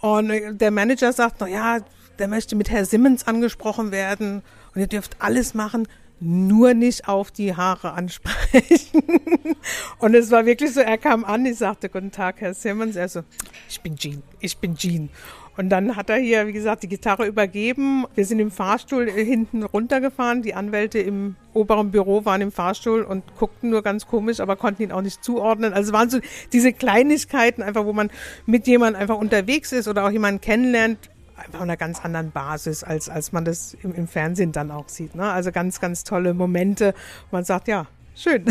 Und 0.00 0.58
der 0.58 0.70
Manager 0.70 1.12
sagt, 1.12 1.36
na 1.40 1.48
ja, 1.48 1.78
der 2.18 2.28
möchte 2.28 2.56
mit 2.56 2.70
Herr 2.70 2.84
Simmons 2.84 3.26
angesprochen 3.26 3.90
werden 3.90 4.42
und 4.74 4.80
ihr 4.80 4.86
dürft 4.86 5.16
alles 5.20 5.54
machen, 5.54 5.86
nur 6.20 6.74
nicht 6.74 7.08
auf 7.08 7.30
die 7.30 7.54
Haare 7.54 7.92
ansprechen. 7.92 9.02
und 9.98 10.14
es 10.14 10.30
war 10.30 10.46
wirklich 10.46 10.72
so, 10.72 10.80
er 10.80 10.98
kam 10.98 11.24
an, 11.24 11.46
ich 11.46 11.58
sagte, 11.58 11.88
guten 11.88 12.10
Tag, 12.10 12.40
Herr 12.40 12.54
Simmons. 12.54 12.96
Er 12.96 13.08
so, 13.08 13.22
ich 13.68 13.80
bin 13.80 13.96
Jean, 13.96 14.22
ich 14.40 14.56
bin 14.58 14.76
Jean. 14.76 15.10
Und 15.58 15.70
dann 15.70 15.96
hat 15.96 16.08
er 16.08 16.18
hier, 16.18 16.46
wie 16.46 16.52
gesagt, 16.52 16.84
die 16.84 16.88
Gitarre 16.88 17.26
übergeben. 17.26 18.04
Wir 18.14 18.24
sind 18.24 18.38
im 18.38 18.52
Fahrstuhl 18.52 19.10
hinten 19.10 19.64
runtergefahren. 19.64 20.42
Die 20.42 20.54
Anwälte 20.54 21.00
im 21.00 21.34
oberen 21.52 21.90
Büro 21.90 22.24
waren 22.24 22.40
im 22.42 22.52
Fahrstuhl 22.52 23.02
und 23.02 23.24
guckten 23.36 23.70
nur 23.70 23.82
ganz 23.82 24.06
komisch, 24.06 24.38
aber 24.38 24.54
konnten 24.54 24.84
ihn 24.84 24.92
auch 24.92 25.02
nicht 25.02 25.24
zuordnen. 25.24 25.72
Also 25.72 25.92
waren 25.92 26.10
so 26.10 26.20
diese 26.52 26.72
Kleinigkeiten, 26.72 27.64
einfach 27.64 27.86
wo 27.86 27.92
man 27.92 28.08
mit 28.46 28.68
jemandem 28.68 29.02
einfach 29.02 29.18
unterwegs 29.18 29.72
ist 29.72 29.88
oder 29.88 30.06
auch 30.06 30.12
jemanden 30.12 30.40
kennenlernt, 30.40 31.10
einfach 31.38 31.60
einer 31.60 31.76
ganz 31.76 32.04
anderen 32.04 32.30
Basis, 32.30 32.84
als, 32.84 33.08
als 33.08 33.32
man 33.32 33.44
das 33.44 33.74
im, 33.82 33.94
im 33.94 34.06
Fernsehen 34.06 34.52
dann 34.52 34.70
auch 34.70 34.88
sieht. 34.88 35.14
Ne? 35.14 35.30
Also 35.30 35.52
ganz, 35.52 35.80
ganz 35.80 36.04
tolle 36.04 36.34
Momente. 36.34 36.94
Man 37.30 37.44
sagt, 37.44 37.68
ja, 37.68 37.86
schön. 38.14 38.44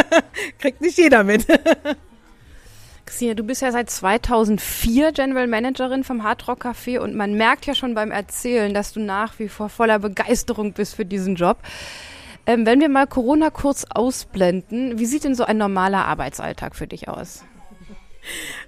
kriegt 0.58 0.80
nicht 0.80 0.98
jeder 0.98 1.24
mit. 1.24 1.46
Xenia, 3.06 3.34
du 3.34 3.44
bist 3.44 3.62
ja 3.62 3.70
seit 3.70 3.90
2004 3.90 5.12
General 5.12 5.46
Managerin 5.46 6.04
vom 6.04 6.24
Hard 6.24 6.48
Rock 6.48 6.64
Café 6.64 6.98
und 6.98 7.14
man 7.14 7.34
merkt 7.34 7.66
ja 7.66 7.74
schon 7.74 7.94
beim 7.94 8.10
Erzählen, 8.10 8.72
dass 8.72 8.92
du 8.92 9.00
nach 9.00 9.38
wie 9.38 9.48
vor 9.48 9.68
voller 9.68 9.98
Begeisterung 9.98 10.72
bist 10.72 10.94
für 10.94 11.04
diesen 11.04 11.34
Job. 11.34 11.58
Ähm, 12.46 12.66
wenn 12.66 12.80
wir 12.80 12.88
mal 12.88 13.06
Corona 13.06 13.50
kurz 13.50 13.86
ausblenden, 13.88 14.98
wie 14.98 15.06
sieht 15.06 15.24
denn 15.24 15.34
so 15.34 15.44
ein 15.44 15.58
normaler 15.58 16.06
Arbeitsalltag 16.06 16.76
für 16.76 16.86
dich 16.86 17.08
aus? 17.08 17.44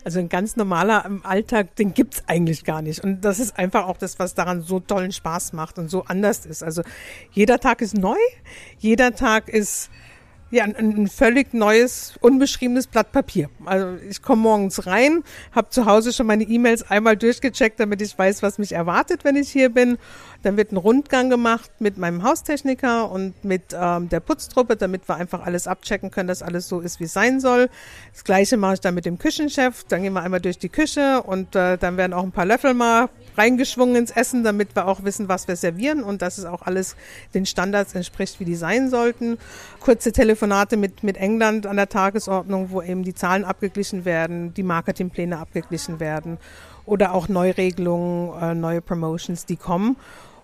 Also 0.05 0.19
ein 0.19 0.29
ganz 0.29 0.57
normaler 0.57 1.11
Alltag, 1.23 1.77
den 1.77 1.95
gibt's 1.95 2.23
eigentlich 2.27 2.65
gar 2.65 2.83
nicht. 2.83 3.03
Und 3.03 3.23
das 3.23 3.39
ist 3.39 3.59
einfach 3.59 3.87
auch 3.87 3.97
das, 3.97 4.19
was 4.19 4.35
daran 4.35 4.63
so 4.63 4.81
tollen 4.81 5.13
Spaß 5.13 5.53
macht 5.53 5.79
und 5.79 5.89
so 5.89 6.05
anders 6.05 6.47
ist. 6.47 6.63
Also 6.63 6.83
jeder 7.33 7.59
Tag 7.59 7.81
ist 7.81 7.97
neu, 7.97 8.17
jeder 8.79 9.15
Tag 9.15 9.49
ist 9.49 9.91
ja, 10.51 10.63
ein, 10.63 10.77
ein 10.77 11.09
völlig 11.09 11.55
neues, 11.55 12.15
unbeschriebenes 12.21 12.87
Blatt 12.87 13.11
Papier. 13.11 13.51
Also 13.65 13.97
ich 14.09 14.23
komme 14.23 14.43
morgens 14.43 14.87
rein, 14.87 15.25
habe 15.51 15.71
zu 15.71 15.87
Hause 15.87 16.13
schon 16.13 16.27
meine 16.27 16.45
E-Mails 16.45 16.89
einmal 16.89 17.17
durchgecheckt, 17.17 17.81
damit 17.81 18.01
ich 18.01 18.17
weiß, 18.17 18.43
was 18.43 18.59
mich 18.59 18.73
erwartet, 18.73 19.25
wenn 19.25 19.35
ich 19.35 19.51
hier 19.51 19.71
bin. 19.71 19.99
Dann 20.45 20.57
wird 20.57 20.71
ein 20.71 20.77
Rundgang 20.77 21.31
gemacht 21.31 21.71
mit 21.81 21.99
meinem 21.99 22.23
Haustechniker 22.23 23.11
und 23.11 23.45
mit 23.45 23.75
ähm, 23.75 24.09
der 24.09 24.21
Putztruppe, 24.21 24.77
damit 24.77 25.09
wir 25.09 25.17
einfach 25.17 25.45
alles 25.45 25.67
abchecken 25.67 26.13
können, 26.13 26.29
dass 26.29 26.43
alles 26.43 26.69
so 26.69 26.79
ist, 26.81 27.01
wie 27.01 27.05
es 27.05 27.13
sein 27.13 27.41
soll. 27.41 27.69
Das 28.13 28.23
gleiche 28.23 28.57
mache 28.57 28.75
ich 28.75 28.81
dann 28.81 28.95
mit 28.95 29.05
dem 29.05 29.19
Küchenchef. 29.19 29.83
Dann 29.89 30.03
gehen 30.03 30.13
wir 30.13 30.23
einmal 30.23 30.41
durch 30.41 30.59
die 30.59 30.69
Küche 30.69 31.23
und 31.23 31.57
äh, 31.57 31.77
dann 31.77 31.97
werden 31.97 32.13
auch 32.13 32.23
ein 32.23 32.33
paar 32.33 32.47
Löffel 32.47 32.73
mal 32.73 33.09
reingeschwungen 33.37 33.97
ins 33.97 34.11
Essen, 34.11 34.45
damit 34.45 34.75
wir 34.75 34.87
auch 34.87 35.05
wissen, 35.05 35.29
was 35.29 35.49
wir 35.49 35.57
servieren 35.57 36.03
und 36.03 36.23
dass 36.23 36.39
es 36.39 36.45
auch 36.45 36.63
alles 36.63 36.97
den 37.35 37.47
Standards 37.47 37.95
entspricht, 37.95 38.41
wie 38.41 38.45
die 38.45 38.57
sein 38.57 38.91
sollten. 38.91 39.39
Kurze 39.81 40.13
Telefonate 40.13 40.77
mit, 40.77 41.03
mit 41.03 41.17
England 41.17 41.67
an 41.67 41.77
der 41.77 41.89
Tagesordnung, 41.89 42.71
wo 42.71 42.83
eben 42.83 43.03
die 43.03 43.15
Zahlen 43.15 43.45
abgeglichen 43.45 44.05
werden, 44.05 44.55
die 44.55 44.63
Marketingpläne 44.63 45.39
abgeglichen 45.39 46.01
werden 46.01 46.39
oder 46.87 47.15
auch 47.15 47.29
Neuregelungen, 47.29 48.41
äh, 48.41 48.55
neue 48.55 48.81
Promotions, 48.81 49.45
die 49.45 49.57
kommen. 49.57 49.97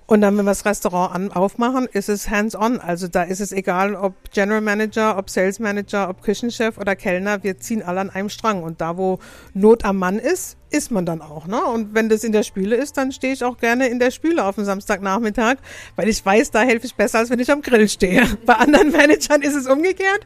Und 0.07 0.21
dann, 0.21 0.37
wenn 0.37 0.45
wir 0.45 0.51
das 0.51 0.67
Restaurant 0.67 1.15
an, 1.15 1.33
aufmachen, 1.33 1.87
ist 1.91 2.09
es 2.09 2.29
hands-on. 2.29 2.81
Also 2.81 3.09
da 3.09 3.23
ist 3.23 3.41
es 3.41 3.53
egal, 3.53 3.95
ob 3.95 4.15
General 4.31 4.61
Manager, 4.61 5.17
ob 5.17 5.31
Sales 5.31 5.59
Manager, 5.59 6.11
ob 6.11 6.23
Küchenchef 6.23 6.77
oder 6.77 6.97
Kellner, 6.97 7.43
wir 7.43 7.59
ziehen 7.59 7.83
alle 7.83 8.01
an 8.01 8.11
einem 8.11 8.29
Strang. 8.29 8.63
Und 8.63 8.81
da, 8.81 8.99
wo 8.99 9.21
Not 9.55 9.85
am 9.85 9.99
Mann 9.99 10.19
ist, 10.19 10.59
ist 10.73 10.91
man 10.91 11.07
dann 11.07 11.21
auch. 11.21 11.47
Ne? 11.47 11.63
Und 11.63 11.95
wenn 11.95 12.09
das 12.09 12.25
in 12.25 12.33
der 12.33 12.43
Spüle 12.43 12.77
ist, 12.77 12.97
dann 12.97 13.13
stehe 13.13 13.33
ich 13.33 13.45
auch 13.45 13.59
gerne 13.59 13.89
in 13.89 13.99
der 13.99 14.11
Spüle 14.11 14.45
auf 14.45 14.57
dem 14.57 14.65
Samstagnachmittag, 14.65 15.57
weil 15.97 16.09
ich 16.09 16.25
weiß, 16.25 16.51
da 16.51 16.63
helfe 16.63 16.87
ich 16.87 16.95
besser, 16.95 17.19
als 17.19 17.31
wenn 17.31 17.39
ich 17.39 17.51
am 17.51 17.63
Grill 17.63 17.89
stehe. 17.89 18.25
Bei 18.47 18.55
anderen 18.55 18.91
Managern 18.91 19.43
ist 19.43 19.55
es 19.55 19.67
umgekehrt, 19.67 20.25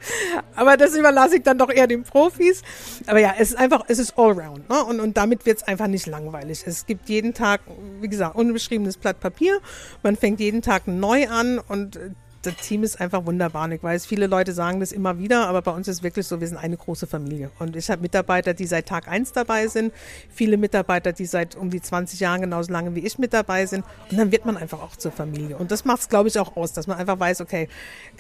aber 0.55 0.77
das 0.77 0.97
überlasse 0.97 1.37
ich 1.37 1.43
dann 1.43 1.59
doch 1.59 1.71
eher 1.71 1.87
den 1.87 2.05
Profis. 2.05 2.63
Aber 3.07 3.19
ja, 3.19 3.35
es 3.39 3.51
ist 3.51 3.59
einfach, 3.59 3.85
es 3.89 3.99
ist 3.99 4.17
allround. 4.17 4.69
Ne? 4.69 4.85
Und, 4.85 5.01
und 5.01 5.17
damit 5.17 5.47
wird 5.47 5.59
es 5.59 5.63
einfach 5.65 5.89
nicht 5.89 6.07
langweilig. 6.07 6.65
Es 6.67 6.87
gibt 6.87 7.09
jeden 7.09 7.35
Tag, 7.35 7.61
wie 8.01 8.09
gesagt, 8.09 8.37
unbeschriebenes 8.37 8.97
Blatt 8.97 9.21
Papier. 9.21 9.59
Man 10.03 10.17
fängt 10.17 10.41
jeden 10.41 10.63
Tag 10.63 10.87
neu 10.87 11.29
an 11.29 11.59
und 11.59 11.99
das 12.47 12.57
Team 12.57 12.83
ist 12.85 13.01
einfach 13.01 13.27
wunderbar. 13.27 13.65
Und 13.65 13.73
ich 13.73 13.83
weiß, 13.83 14.07
viele 14.07 14.27
Leute 14.27 14.53
sagen 14.53 14.81
das 14.81 14.93
immer 14.93 15.19
wieder, 15.19 15.49
aber 15.49 15.63
bei 15.63 15.73
uns 15.73 15.89
ist 15.89 16.03
wirklich 16.03 16.27
so, 16.27 16.41
wir 16.41 16.47
sind 16.47 16.57
eine 16.57 16.77
große 16.77 17.07
Familie. 17.07 17.51
Und 17.59 17.77
ich 17.77 17.91
habe 17.91 18.03
Mitarbeiter, 18.03 18.55
die 18.55 18.67
seit 18.67 18.87
Tag 18.87 19.09
eins 19.09 19.33
dabei 19.33 19.67
sind, 19.67 19.93
viele 20.31 20.57
Mitarbeiter, 20.57 21.13
die 21.13 21.27
seit 21.27 21.57
um 21.57 21.71
die 21.71 21.81
20 21.81 22.21
Jahren 22.21 22.41
genauso 22.41 22.73
lange 22.73 22.95
wie 22.95 23.01
ich 23.01 23.19
mit 23.19 23.33
dabei 23.33 23.67
sind. 23.67 23.85
Und 24.11 24.19
dann 24.19 24.31
wird 24.33 24.47
man 24.47 24.57
einfach 24.57 24.81
auch 24.81 24.97
zur 24.97 25.13
Familie. 25.13 25.57
Und 25.57 25.71
das 25.71 25.85
macht 25.85 26.01
es, 26.01 26.09
glaube 26.09 26.29
ich, 26.29 26.39
auch 26.39 26.57
aus, 26.57 26.73
dass 26.73 26.87
man 26.87 26.99
einfach 26.99 27.19
weiß, 27.19 27.41
okay, 27.41 27.69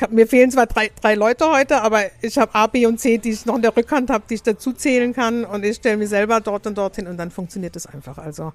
hab, 0.00 0.10
mir 0.10 0.26
fehlen 0.26 0.50
zwar 0.50 0.66
drei, 0.66 0.90
drei 1.00 1.14
Leute 1.14 1.50
heute, 1.50 1.82
aber 1.82 2.02
ich 2.20 2.36
habe 2.38 2.54
A, 2.54 2.66
B 2.66 2.86
und 2.86 2.98
C, 2.98 3.18
die 3.18 3.30
ich 3.30 3.46
noch 3.46 3.56
in 3.56 3.62
der 3.62 3.76
Rückhand 3.76 4.10
habe, 4.10 4.24
die 4.28 4.34
ich 4.34 4.42
dazu 4.42 4.72
zählen 4.72 5.14
kann. 5.14 5.44
Und 5.44 5.64
ich 5.64 5.76
stelle 5.76 5.96
mir 5.96 6.08
selber 6.08 6.40
dort 6.40 6.66
und 6.66 6.76
dorthin 6.76 7.06
und 7.06 7.16
dann 7.16 7.30
funktioniert 7.30 7.76
es 7.76 7.86
einfach. 7.86 8.18
Also, 8.18 8.52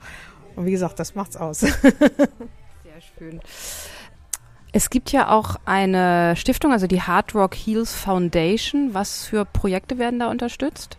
und 0.55 0.65
wie 0.65 0.71
gesagt, 0.71 0.99
das 0.99 1.15
macht's 1.15 1.37
aus. 1.37 1.59
Sehr 1.61 3.01
schön. 3.17 3.39
Es 4.73 4.89
gibt 4.89 5.11
ja 5.11 5.29
auch 5.29 5.57
eine 5.65 6.35
Stiftung, 6.37 6.71
also 6.71 6.87
die 6.87 7.01
Hard 7.01 7.35
Rock 7.35 7.55
Heals 7.55 7.93
Foundation. 7.93 8.93
Was 8.93 9.25
für 9.25 9.43
Projekte 9.43 9.97
werden 9.97 10.19
da 10.19 10.29
unterstützt? 10.29 10.97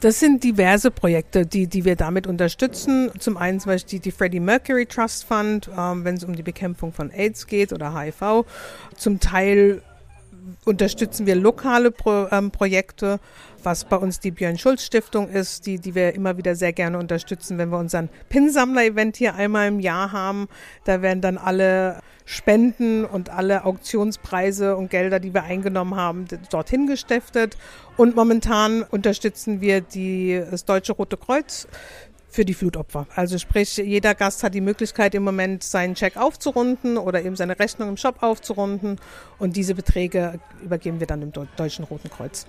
Das 0.00 0.20
sind 0.20 0.44
diverse 0.44 0.90
Projekte, 0.90 1.46
die, 1.46 1.66
die 1.66 1.84
wir 1.84 1.96
damit 1.96 2.26
unterstützen. 2.26 3.10
Zum 3.18 3.36
einen 3.36 3.58
zum 3.58 3.72
Beispiel 3.72 3.98
die, 3.98 4.10
die 4.10 4.12
Freddie 4.12 4.40
Mercury 4.40 4.86
Trust 4.86 5.24
Fund, 5.24 5.68
ähm, 5.76 6.04
wenn 6.04 6.16
es 6.16 6.22
um 6.22 6.36
die 6.36 6.42
Bekämpfung 6.42 6.92
von 6.92 7.10
AIDS 7.10 7.46
geht 7.46 7.72
oder 7.72 7.98
HIV. 7.98 8.44
Zum 8.94 9.18
Teil 9.18 9.82
unterstützen 10.64 11.26
wir 11.26 11.34
lokale 11.34 11.90
Pro, 11.90 12.26
ähm, 12.30 12.50
Projekte, 12.50 13.20
was 13.62 13.84
bei 13.84 13.96
uns 13.96 14.20
die 14.20 14.30
Björn 14.30 14.58
Schulz 14.58 14.84
Stiftung 14.84 15.28
ist, 15.28 15.66
die, 15.66 15.78
die 15.78 15.94
wir 15.94 16.14
immer 16.14 16.36
wieder 16.36 16.54
sehr 16.54 16.72
gerne 16.72 16.98
unterstützen, 16.98 17.58
wenn 17.58 17.70
wir 17.70 17.78
unseren 17.78 18.08
Pinsammler-Event 18.28 19.16
hier 19.16 19.34
einmal 19.34 19.68
im 19.68 19.80
Jahr 19.80 20.12
haben. 20.12 20.48
Da 20.84 21.02
werden 21.02 21.20
dann 21.20 21.36
alle 21.36 22.00
Spenden 22.24 23.04
und 23.04 23.30
alle 23.30 23.64
Auktionspreise 23.64 24.76
und 24.76 24.90
Gelder, 24.90 25.20
die 25.20 25.34
wir 25.34 25.44
eingenommen 25.44 25.96
haben, 25.96 26.26
dorthin 26.50 26.86
gestiftet. 26.86 27.56
Und 27.96 28.14
momentan 28.14 28.82
unterstützen 28.82 29.60
wir 29.60 29.80
die, 29.80 30.42
das 30.50 30.64
Deutsche 30.64 30.92
Rote 30.92 31.16
Kreuz 31.16 31.66
für 32.36 32.44
die 32.44 32.54
Flutopfer. 32.54 33.06
Also 33.16 33.38
sprich, 33.38 33.78
jeder 33.78 34.14
Gast 34.14 34.42
hat 34.42 34.54
die 34.54 34.60
Möglichkeit 34.60 35.14
im 35.14 35.24
Moment 35.24 35.64
seinen 35.64 35.94
Check 35.94 36.18
aufzurunden 36.18 36.98
oder 36.98 37.22
eben 37.22 37.34
seine 37.34 37.58
Rechnung 37.58 37.88
im 37.88 37.96
Shop 37.96 38.22
aufzurunden 38.22 39.00
und 39.38 39.56
diese 39.56 39.74
Beträge 39.74 40.38
übergeben 40.62 41.00
wir 41.00 41.06
dann 41.06 41.20
dem 41.20 41.32
Deutschen 41.56 41.86
Roten 41.86 42.10
Kreuz. 42.10 42.46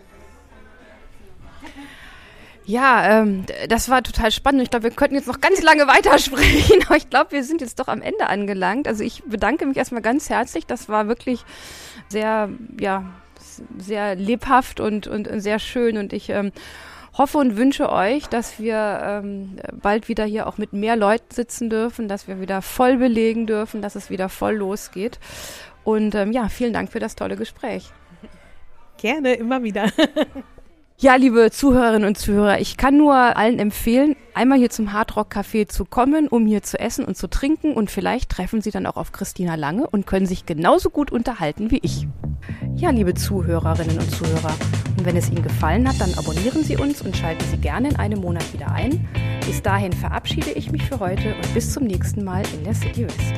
Ja, 2.65 3.22
ähm, 3.22 3.46
das 3.70 3.88
war 3.88 4.03
total 4.03 4.29
spannend. 4.29 4.62
Ich 4.62 4.70
glaube, 4.70 4.84
wir 4.84 4.91
könnten 4.91 5.15
jetzt 5.15 5.27
noch 5.27 5.39
ganz 5.39 5.62
lange 5.62 5.88
weitersprechen, 5.88 6.84
aber 6.88 6.98
ich 6.98 7.10
glaube, 7.10 7.32
wir 7.32 7.46
sind 7.46 7.62
jetzt 7.62 7.79
doch 7.79 7.88
am 7.88 8.01
Ende 8.01 8.27
angelangt. 8.27 8.89
Also 8.89 9.06
ich 9.06 9.24
bedanke 9.24 9.65
mich 9.65 9.77
erstmal 9.77 10.01
ganz 10.01 10.29
herzlich. 10.29 10.65
Das 10.65 10.89
war 10.89 11.08
wirklich 11.08 11.46
sehr, 12.10 12.50
ja, 12.77 13.06
sehr 13.77 14.15
lebhaft 14.15 14.82
und, 14.82 15.08
und, 15.08 15.29
sehr 15.41 15.60
schön 15.60 15.98
und 15.98 16.12
ich 16.12 16.29
ähm, 16.29 16.51
hoffe 17.17 17.38
und 17.38 17.57
wünsche 17.57 17.91
euch, 17.91 18.27
dass 18.27 18.59
wir 18.59 19.00
ähm, 19.03 19.57
bald 19.81 20.07
wieder 20.07 20.25
hier 20.25 20.47
auch 20.47 20.57
mit 20.57 20.74
mehr 20.74 20.95
Leuten 20.95 21.33
sitzen 21.33 21.69
dürfen, 21.69 22.07
dass 22.07 22.27
wir 22.27 22.39
wieder 22.39 22.62
voll 22.62 22.97
belegen 22.97 23.47
dürfen, 23.47 23.81
dass 23.81 23.95
es 23.95 24.09
wieder 24.09 24.29
voll 24.29 24.55
losgeht. 24.55 25.19
Und 25.83 26.15
ähm, 26.15 26.31
ja, 26.31 26.50
vielen 26.50 26.74
Dank 26.74 26.91
für 26.91 27.00
das 27.00 27.15
tolle 27.15 27.38
Gespräch. 27.38 27.91
Gerne, 28.97 29.33
immer 29.33 29.63
wieder. 29.63 29.88
Ja, 31.00 31.13
liebe 31.13 31.51
Zuhörerinnen 31.51 32.07
und 32.07 32.17
Zuhörer, 32.17 32.59
ich 32.59 32.75
kann 32.75 32.97
nur 32.97 33.13
allen 33.13 33.59
empfehlen, 33.59 34.15
einmal 34.33 34.57
hier 34.57 34.71
zum 34.71 34.93
Hardrock 34.93 35.31
Café 35.31 35.67
zu 35.67 35.86
kommen, 35.86 36.27
um 36.27 36.47
hier 36.47 36.63
zu 36.63 36.79
essen 36.79 37.05
und 37.05 37.15
zu 37.15 37.29
trinken 37.29 37.74
und 37.74 37.91
vielleicht 37.91 38.31
treffen 38.31 38.62
Sie 38.62 38.71
dann 38.71 38.88
auch 38.88 38.97
auf 38.97 39.12
Christina 39.12 39.53
Lange 39.53 39.86
und 39.86 40.07
können 40.07 40.25
sich 40.25 40.47
genauso 40.47 40.89
gut 40.89 41.12
unterhalten 41.12 41.69
wie 41.69 41.81
ich. 41.83 42.07
Ja, 42.77 42.89
liebe 42.89 43.13
Zuhörerinnen 43.13 44.00
und 44.00 44.09
Zuhörer, 44.09 44.55
und 44.98 45.06
wenn 45.06 45.16
es 45.16 45.30
Ihnen 45.30 45.44
gefallen 45.44 45.88
hat, 45.88 46.01
dann 46.01 46.13
abonnieren 46.16 46.63
Sie 46.63 46.75
uns 46.75 47.01
und 47.01 47.16
schalten 47.16 47.46
Sie 47.50 47.58
gerne 47.58 47.89
in 47.89 47.96
einem 47.98 48.20
Monat 48.20 48.51
wieder 48.54 48.72
ein. 48.72 49.08
Bis 49.46 49.62
dahin 49.62 49.94
verabschiede 49.94 50.51
ich 50.51 50.72
mich 50.72 50.84
für 50.84 51.00
heute 51.00 51.36
und 51.36 51.54
bis 51.54 51.74
zum 51.74 51.84
nächsten 51.84 52.24
Mal 52.24 52.44
in 52.54 52.63
der 52.63 52.74
City 52.74 53.06
West. 53.06 53.34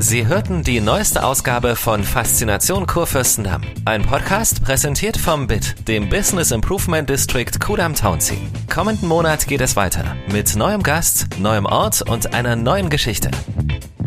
Sie 0.00 0.26
hörten 0.26 0.62
die 0.62 0.80
neueste 0.80 1.24
Ausgabe 1.24 1.74
von 1.74 2.04
Faszination 2.04 2.86
Kurfürstendamm. 2.86 3.62
Ein 3.84 4.02
Podcast 4.02 4.62
präsentiert 4.62 5.16
vom 5.16 5.48
BIT, 5.48 5.88
dem 5.88 6.08
Business 6.08 6.52
Improvement 6.52 7.10
District 7.10 7.50
Kudam 7.58 7.94
Townsea. 7.94 8.38
Kommenden 8.72 9.08
Monat 9.08 9.46
geht 9.48 9.60
es 9.60 9.74
weiter 9.74 10.16
mit 10.30 10.54
neuem 10.54 10.84
Gast, 10.84 11.26
neuem 11.38 11.66
Ort 11.66 12.02
und 12.08 12.32
einer 12.32 12.54
neuen 12.54 12.90
Geschichte. 12.90 13.30